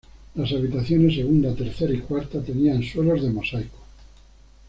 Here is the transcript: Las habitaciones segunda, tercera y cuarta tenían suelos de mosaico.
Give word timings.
Las 0.33 0.51
habitaciones 0.51 1.13
segunda, 1.13 1.53
tercera 1.53 1.93
y 1.93 1.99
cuarta 1.99 2.41
tenían 2.41 2.81
suelos 2.81 3.21
de 3.21 3.29
mosaico. 3.29 3.77